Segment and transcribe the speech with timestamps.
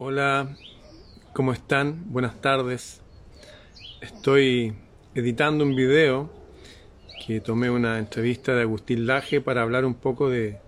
[0.00, 0.56] Hola,
[1.32, 2.04] ¿cómo están?
[2.12, 3.00] Buenas tardes.
[4.00, 4.72] Estoy
[5.12, 6.30] editando un video
[7.26, 10.60] que tomé una entrevista de Agustín Laje para hablar un poco de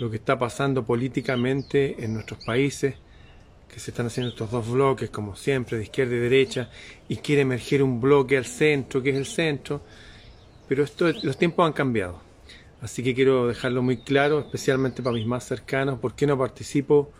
[0.00, 2.96] lo que está pasando políticamente en nuestros países,
[3.72, 6.68] que se están haciendo estos dos bloques, como siempre, de izquierda y derecha,
[7.06, 9.82] y quiere emerger un bloque al centro, que es el centro,
[10.68, 12.20] pero esto, los tiempos han cambiado.
[12.80, 17.12] Así que quiero dejarlo muy claro, especialmente para mis más cercanos, por qué no participo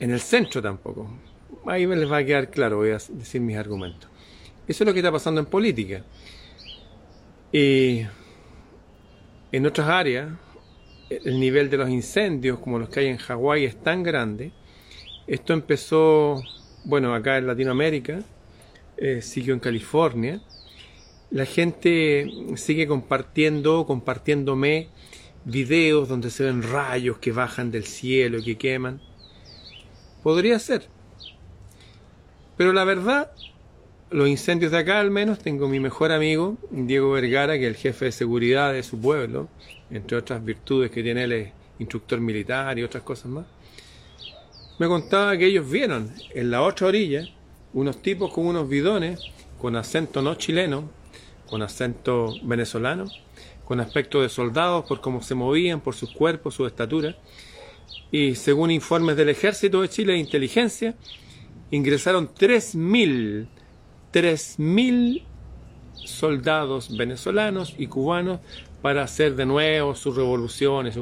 [0.00, 1.10] en el centro tampoco.
[1.66, 4.08] Ahí les va a quedar claro, voy a decir mis argumentos.
[4.66, 6.04] Eso es lo que está pasando en política.
[7.52, 8.02] Y
[9.50, 10.30] en otras áreas,
[11.08, 14.52] el nivel de los incendios, como los que hay en Hawái, es tan grande.
[15.26, 16.42] Esto empezó,
[16.84, 18.20] bueno, acá en Latinoamérica,
[18.98, 20.42] eh, siguió en California.
[21.30, 24.88] La gente sigue compartiendo, compartiéndome
[25.44, 29.00] videos donde se ven rayos que bajan del cielo y que queman.
[30.22, 30.88] Podría ser.
[32.56, 33.30] Pero la verdad,
[34.10, 37.76] los incendios de acá al menos, tengo mi mejor amigo, Diego Vergara, que es el
[37.76, 39.48] jefe de seguridad de su pueblo,
[39.90, 43.46] entre otras virtudes que tiene él es instructor militar y otras cosas más.
[44.78, 47.28] Me contaba que ellos vieron en la otra orilla
[47.72, 49.20] unos tipos con unos bidones,
[49.60, 50.88] con acento no chileno,
[51.48, 53.06] con acento venezolano,
[53.64, 57.16] con aspecto de soldados por cómo se movían, por sus cuerpos, su estatura,
[58.10, 60.94] y según informes del Ejército de Chile de Inteligencia,
[61.70, 63.46] ingresaron 3.000,
[64.12, 65.24] 3.000
[66.04, 68.40] soldados venezolanos y cubanos
[68.80, 70.98] para hacer de nuevo sus revoluciones.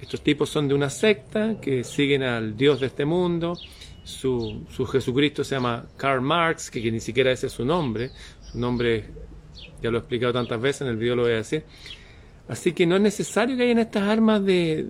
[0.00, 3.58] Estos tipos son de una secta que siguen al Dios de este mundo.
[4.04, 8.10] Su, su Jesucristo se llama Karl Marx, que, que, ni siquiera ese es su nombre.
[8.52, 9.04] Su nombre
[9.82, 11.64] ya lo he explicado tantas veces, en el video lo voy a decir.
[12.48, 14.86] Así que no es necesario que hayan estas armas de,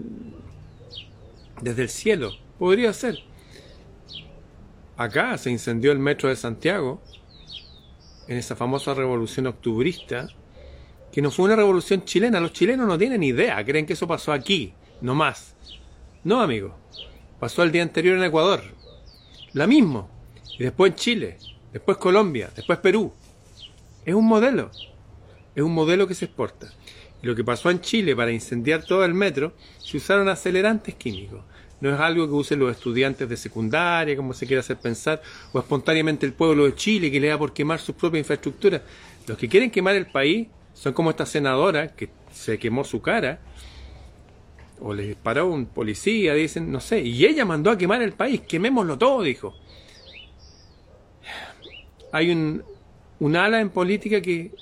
[1.65, 2.33] desde el cielo.
[2.59, 3.19] Podría ser.
[4.97, 7.03] Acá se incendió el metro de Santiago,
[8.29, 10.29] en esa famosa revolución octubrista,
[11.11, 12.39] que no fue una revolución chilena.
[12.39, 15.57] Los chilenos no tienen idea, creen que eso pasó aquí, no más.
[16.23, 16.77] No, amigo.
[17.41, 18.63] Pasó el día anterior en Ecuador.
[19.53, 20.08] La mismo.
[20.58, 21.39] Y después en Chile,
[21.73, 23.13] después Colombia, después Perú.
[24.05, 24.70] Es un modelo.
[25.55, 26.73] Es un modelo que se exporta.
[27.23, 31.42] Y lo que pasó en Chile para incendiar todo el metro, se usaron acelerantes químicos.
[31.84, 35.20] No es algo que usen los estudiantes de secundaria, como se quiere hacer pensar,
[35.52, 38.80] o espontáneamente el pueblo de Chile que le da por quemar su propia infraestructura.
[39.27, 43.39] Los que quieren quemar el país son como esta senadora que se quemó su cara,
[44.80, 48.40] o le disparó un policía, dicen, no sé, y ella mandó a quemar el país,
[48.40, 49.55] quemémoslo todo, dijo.
[52.12, 52.64] Hay un,
[53.36, 54.52] ala en política que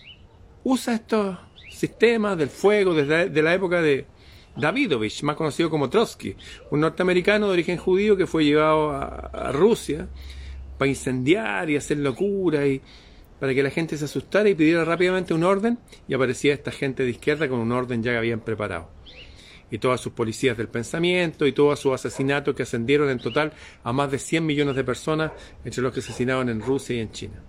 [0.65, 1.39] usa estos
[1.71, 4.07] sistemas del fuego desde la época de
[4.57, 6.37] Davidovich, más conocido como Trotsky,
[6.71, 10.09] un norteamericano de origen judío que fue llevado a, Rusia
[10.79, 12.81] para incendiar y hacer locura y
[13.41, 17.03] para que la gente se asustara y pidiera rápidamente un orden y aparecía esta gente
[17.03, 18.91] de izquierda con un orden ya que habían preparado.
[19.71, 23.53] Y todas sus policías del pensamiento y todos sus asesinatos que ascendieron en total
[23.83, 25.33] a más de 100 millones de personas
[25.65, 27.43] entre los que asesinaron en Rusia y en China.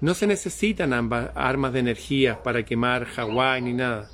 [0.00, 4.10] No se necesitan ambas armas de energía para quemar Hawái ni nada.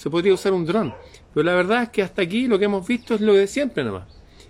[0.00, 0.94] Se podría usar un dron.
[1.34, 3.84] Pero la verdad es que hasta aquí lo que hemos visto es lo de siempre
[3.84, 4.04] nomás.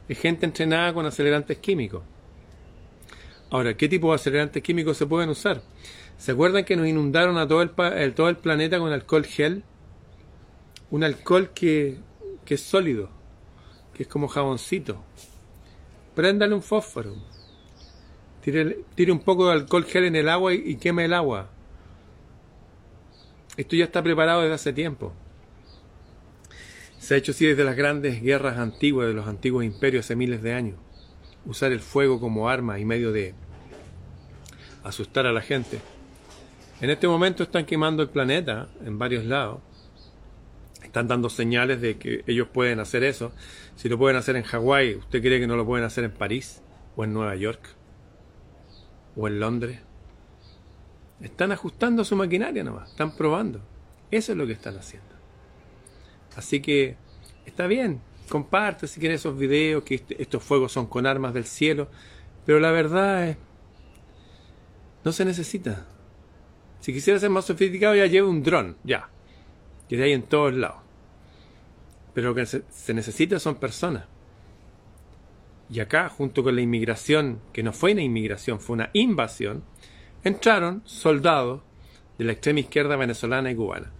[0.08, 2.04] Es gente entrenada con acelerantes químicos.
[3.50, 5.60] Ahora, ¿qué tipo de acelerantes químicos se pueden usar?
[6.18, 9.64] ¿Se acuerdan que nos inundaron a todo el, todo el planeta con alcohol gel?
[10.92, 11.96] Un alcohol que,
[12.44, 13.10] que es sólido,
[13.94, 15.02] que es como jaboncito.
[16.14, 17.16] Préndale un fósforo
[18.40, 21.48] Tire, un poco de alcohol gel en el agua y, queme el agua.
[23.56, 25.12] Esto ya está preparado desde hace tiempo.
[27.10, 30.44] Se ha hecho así desde las grandes guerras antiguas de los antiguos imperios hace miles
[30.44, 30.76] de años.
[31.44, 33.34] Usar el fuego como arma y medio de
[34.84, 35.80] asustar a la gente.
[36.80, 39.58] En este momento están quemando el planeta en varios lados.
[40.84, 43.32] Están dando señales de que ellos pueden hacer eso.
[43.74, 46.62] Si lo pueden hacer en Hawái, ¿usted cree que no lo pueden hacer en París
[46.94, 47.74] o en Nueva York?
[49.16, 49.80] o en Londres.
[51.20, 53.60] Están ajustando su maquinaria nomás, están probando.
[54.12, 55.19] Eso es lo que están haciendo.
[56.40, 56.96] Así que
[57.44, 58.00] está bien,
[58.30, 61.88] comparte si quieres esos videos, que este, estos fuegos son con armas del cielo,
[62.46, 63.36] pero la verdad es,
[65.04, 65.86] no se necesita.
[66.80, 69.10] Si quisiera ser más sofisticado, ya lleve un dron, ya,
[69.86, 70.78] que de ahí en todos lados.
[72.14, 74.06] Pero lo que se necesita son personas.
[75.68, 79.62] Y acá, junto con la inmigración, que no fue una inmigración, fue una invasión,
[80.24, 81.60] entraron soldados
[82.16, 83.92] de la extrema izquierda venezolana y cubana.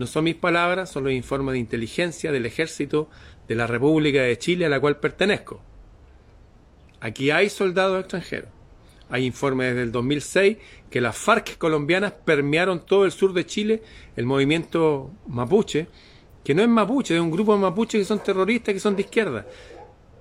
[0.00, 3.10] No son mis palabras, son los informes de inteligencia del ejército
[3.46, 5.60] de la República de Chile a la cual pertenezco.
[7.00, 8.48] Aquí hay soldados extranjeros.
[9.10, 10.56] Hay informes desde el 2006
[10.88, 13.82] que las FARC colombianas permearon todo el sur de Chile,
[14.16, 15.88] el movimiento mapuche,
[16.42, 19.02] que no es mapuche, es un grupo de mapuches que son terroristas, que son de
[19.02, 19.46] izquierda.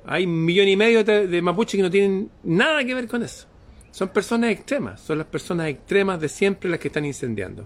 [0.05, 3.47] Hay un millón y medio de, mapuches que no tienen nada que ver con eso.
[3.91, 7.65] Son personas extremas, son las personas extremas de siempre las que están incendiando.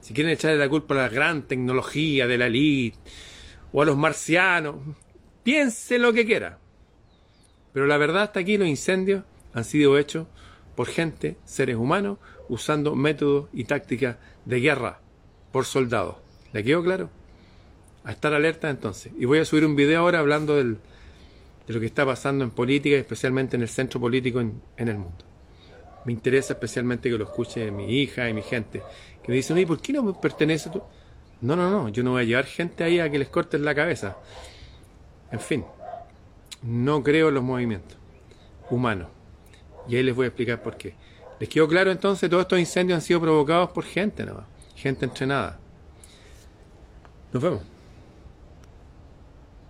[0.00, 2.98] Si quieren echarle la culpa a la gran tecnología de la elite
[3.72, 4.76] o a los marcianos,
[5.42, 6.58] piense lo que quiera.
[7.72, 10.26] Pero la verdad hasta aquí los incendios han sido hechos
[10.74, 12.18] por gente, seres humanos,
[12.48, 15.00] usando métodos y tácticas de guerra
[15.52, 16.16] por soldados.
[16.52, 17.10] ¿Le quedó claro?
[18.04, 19.12] A estar alerta entonces.
[19.18, 20.76] Y voy a subir un video ahora hablando de
[21.66, 25.24] lo que está pasando en política, especialmente en el centro político en, el mundo.
[26.04, 28.82] Me interesa especialmente que lo escuche mi hija y mi gente,
[29.22, 30.82] que me dicen, oye, ¿por qué no pertenece tú?
[31.40, 33.74] No, no, no, yo no voy a llevar gente ahí a que les corten la
[33.74, 34.16] cabeza.
[35.30, 35.64] En fin,
[36.62, 37.96] no creo en los movimientos
[38.70, 39.08] humanos.
[39.88, 40.94] Y ahí les voy a explicar por qué.
[41.38, 42.28] ¿Les quedó claro entonces?
[42.28, 44.44] Todos estos incendios han sido provocados por gente, ¿no?
[44.74, 45.58] Gente entrenada.
[47.32, 47.77] Nos vemos.